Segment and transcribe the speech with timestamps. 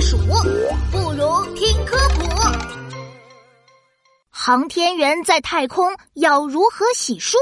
[0.00, 0.16] 数，
[0.90, 2.28] 不如听科普。
[4.30, 7.36] 航天员在太空要如何洗漱？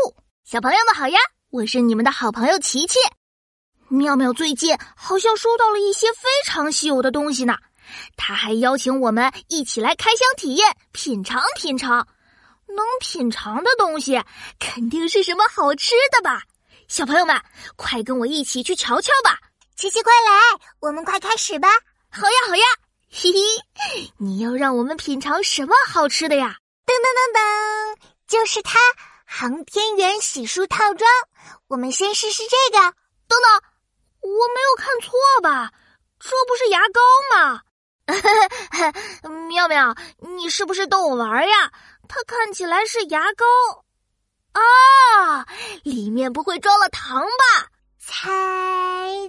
[0.44, 1.18] 小朋友们好呀，
[1.50, 2.98] 我是你们的好朋友琪琪。
[3.88, 7.56] 妙妙最近好像收到了一些非常稀有的东西呢，
[8.16, 12.06] 他还邀请我们一起来开箱体验、品尝品尝。
[12.68, 14.20] 能品尝的东西，
[14.58, 16.42] 肯定是什么好吃的吧？
[16.88, 17.40] 小朋友们，
[17.76, 19.38] 快跟我一起去瞧瞧吧！
[19.76, 20.40] 琪琪，快来，
[20.80, 21.68] 我们快开始吧！
[22.18, 22.64] 好呀，好呀，
[23.12, 23.30] 嘿
[23.74, 26.56] 嘿，你要让我们品尝什么好吃的呀？
[26.86, 28.78] 噔噔噔噔，就是它——
[29.26, 31.10] 航天员洗漱套装。
[31.68, 32.78] 我们先试试这个。
[33.28, 33.62] 等等，
[34.22, 35.12] 我没有看错
[35.42, 35.72] 吧？
[36.18, 37.00] 这不是牙膏
[37.36, 37.60] 吗？
[39.48, 41.70] 妙妙，你是不是逗我玩呀？
[42.08, 43.44] 它看起来是牙膏。
[44.52, 45.44] 啊，
[45.82, 47.68] 里面不会装了糖吧？
[47.98, 48.22] 猜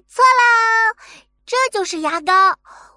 [0.07, 0.23] 错
[1.77, 2.33] 就是牙膏。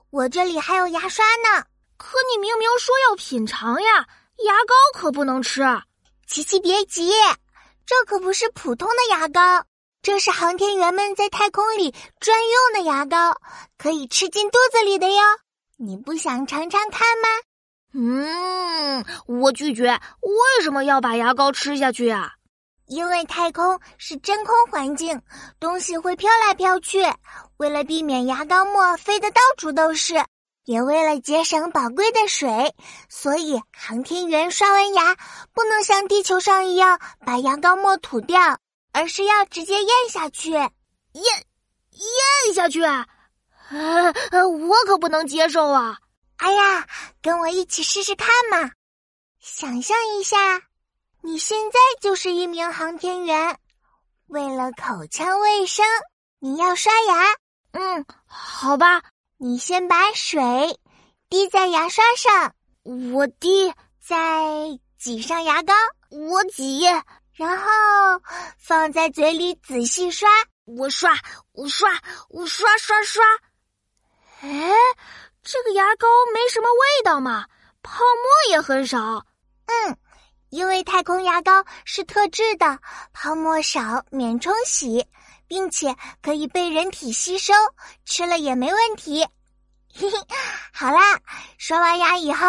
[0.09, 1.67] 我这里还有牙刷呢。
[1.99, 4.07] 可你明明说要品尝呀。
[4.47, 5.63] 牙膏可不能吃，
[6.27, 7.13] 琪琪别急，
[7.85, 9.67] 这可不是普通的牙膏，
[10.01, 13.39] 这是航天员们在太空里专用的牙膏，
[13.77, 15.23] 可以吃进肚子里的哟。
[15.77, 17.29] 你不想尝尝看吗？
[17.93, 19.91] 嗯，我拒绝。
[20.23, 22.33] 为什么要把牙膏吃下去啊？
[22.91, 25.23] 因为太空是真空环境，
[25.61, 27.01] 东西会飘来飘去，
[27.57, 30.23] 为了避免牙膏沫飞得到处都是。
[30.65, 32.75] 也为了节省宝贵的水，
[33.09, 35.17] 所以航天员刷完牙
[35.53, 38.59] 不能像地球上一样把牙膏沫吐掉，
[38.93, 40.51] 而是要直接咽下去。
[40.51, 40.71] 咽
[41.93, 43.07] 咽下去，啊，
[43.71, 45.97] 我可不能接受啊！
[46.39, 46.87] 哎呀，
[47.23, 48.73] 跟我一起试试看嘛！
[49.41, 50.37] 想象一下，
[51.23, 53.59] 你现在就是一名航天员，
[54.27, 55.85] 为了口腔卫生，
[56.39, 57.27] 你要刷牙。
[57.73, 59.03] 嗯，好吧。
[59.37, 60.79] 你先把水
[61.29, 62.55] 滴在牙刷上，
[63.13, 65.73] 我滴；再挤上牙膏，
[66.11, 66.83] 我挤；
[67.33, 67.67] 然后
[68.59, 70.29] 放在嘴里仔细刷，
[70.65, 71.15] 我刷，
[71.53, 71.91] 我刷，
[72.29, 73.25] 我刷刷刷。
[74.43, 74.73] 哎，
[75.43, 77.47] 这个牙膏没什么味道嘛，
[77.83, 79.25] 泡沫也很少。
[79.67, 79.97] 嗯，
[80.51, 82.79] 因为太空牙膏是特制的，
[83.13, 85.07] 泡沫少，免冲洗。
[85.51, 87.53] 并且可以被人体吸收，
[88.05, 89.27] 吃了也没问题。
[89.93, 90.17] 嘿嘿，
[90.73, 91.19] 好啦，
[91.59, 92.47] 刷完牙以后，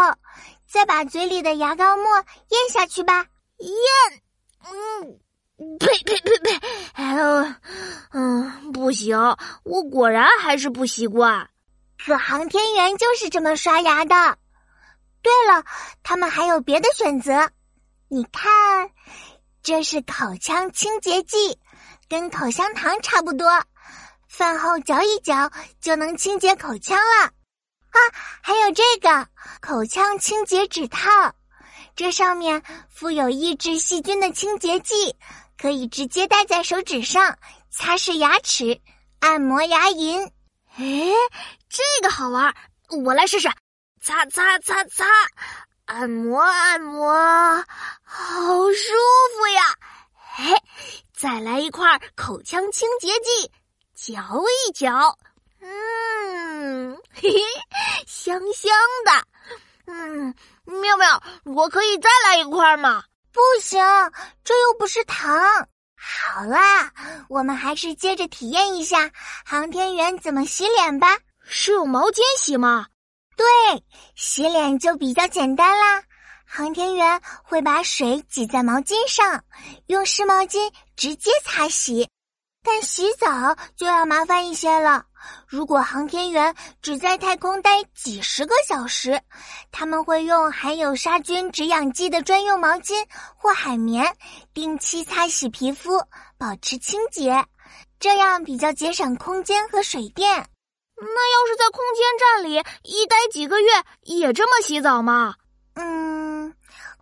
[0.68, 2.06] 再把嘴里的牙膏沫
[2.50, 3.26] 咽下去吧。
[3.58, 4.22] 咽，
[4.70, 5.20] 嗯，
[5.80, 7.54] 呸呸呸呸，哎呦，
[8.12, 9.18] 嗯，不行，
[9.64, 11.50] 我果然还是不习惯。
[12.06, 14.38] 可航天员就是这么刷牙的。
[15.24, 15.66] 对了，
[16.04, 17.50] 他们还有别的选择。
[18.14, 18.92] 你看，
[19.64, 21.58] 这是口腔清洁剂。
[22.10, 23.48] 跟口香糖差不多，
[24.28, 25.50] 饭后嚼一嚼
[25.80, 27.28] 就能清洁口腔了。
[27.28, 27.98] 啊，
[28.44, 29.30] 还有这个
[29.62, 31.08] 口腔清洁指套，
[31.96, 35.16] 这上面附有抑制细菌的清洁剂，
[35.58, 37.40] 可以直接戴在手指上
[37.70, 38.82] 擦拭牙齿、
[39.22, 40.30] 按摩牙龈。
[40.76, 41.14] 哎，
[41.70, 42.54] 这个好玩，
[43.06, 43.50] 我来试试。
[44.02, 45.06] 擦擦擦擦，
[45.92, 47.14] 按摩按摩，
[48.04, 48.24] 好
[48.72, 48.94] 舒
[49.36, 49.76] 服呀！
[50.38, 50.64] 哎。
[51.14, 53.52] 再来一块口腔清洁剂，
[53.94, 55.16] 嚼一嚼，
[55.60, 57.40] 嗯， 嘿嘿，
[58.08, 58.72] 香香
[59.06, 59.12] 的，
[59.86, 63.04] 嗯，妙妙，我可以再来一块吗？
[63.32, 63.80] 不行，
[64.44, 65.40] 这又不是糖。
[65.96, 66.92] 好啦，
[67.30, 69.12] 我们还是接着体验一下
[69.46, 71.20] 航天员怎么洗脸吧。
[71.44, 72.88] 是用毛巾洗吗？
[73.42, 73.84] 对，
[74.16, 76.04] 洗脸就比较简单啦。
[76.46, 79.44] 航天员会把水挤在毛巾上，
[79.88, 82.08] 用湿毛巾直接擦洗。
[82.64, 85.04] 但洗澡就要麻烦一些了。
[85.48, 86.54] 如果航天员
[86.84, 89.20] 只在太空待几十个小时，
[89.72, 93.04] 他们会用含有杀菌止痒剂的专用毛巾
[93.36, 94.16] 或海绵，
[94.54, 96.00] 定期擦洗皮肤，
[96.38, 97.44] 保持清洁。
[98.00, 100.48] 这样比较节省空间和水电。
[101.04, 103.70] 那要是在空间站里一待几个月，
[104.02, 105.34] 也这么洗澡吗？
[105.74, 106.54] 嗯，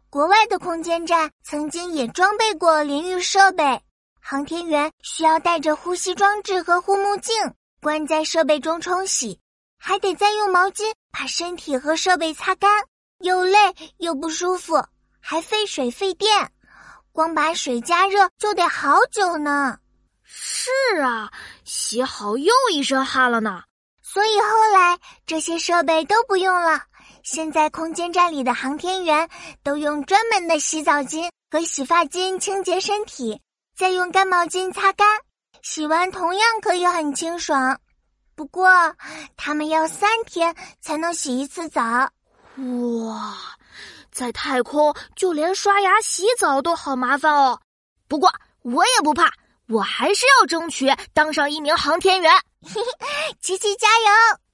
[0.10, 3.82] 国外的空间站曾经也装备过淋浴设备，
[4.22, 7.36] 航天员需要带着呼吸装置和护目镜，
[7.82, 9.38] 关在设备中冲洗，
[9.78, 12.72] 还得再用毛巾把身体和设备擦干，
[13.20, 13.58] 又累
[13.98, 14.82] 又不舒服，
[15.20, 16.50] 还费水费电，
[17.12, 19.78] 光把水加热就得好久呢。
[20.24, 21.32] 是啊，
[21.66, 23.64] 洗好又一身汗了呢。
[24.12, 24.98] 所以后来
[25.28, 26.82] 这些设备都不用了。
[27.22, 29.30] 现在空间站里的航天员
[29.62, 33.40] 都用专门的洗澡巾和洗发巾清洁身体，
[33.78, 35.08] 再用干毛巾擦干，
[35.62, 37.80] 洗完同样可以很清爽。
[38.34, 38.68] 不过
[39.38, 41.82] 他们要三天才能洗一次澡。
[41.84, 43.38] 哇，
[44.12, 47.62] 在太空就连刷牙、洗澡都好麻烦哦。
[48.08, 48.34] 不过
[48.64, 49.32] 我也不怕，
[49.70, 52.32] 我还是要争取当上一名航天员。
[53.40, 54.49] 琪琪加油！